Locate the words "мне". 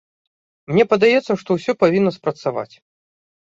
0.71-0.83